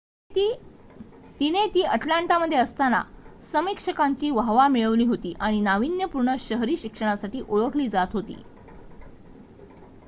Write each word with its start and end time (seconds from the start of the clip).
तिने 1.39 1.65
ती 1.73 1.81
अटलांटामध्ये 1.87 2.57
असताना 2.57 3.01
समीक्षकांची 3.43 4.29
वाहवा 4.29 4.67
मिळवली 4.67 5.05
होती 5.05 5.33
आणि 5.39 5.59
नावीन्यपूर्ण 5.61 6.35
शहरी 6.39 6.77
शिक्षणासाठी 6.77 7.41
ओळखली 7.49 7.87
जात 7.89 8.13
होती 8.13 8.41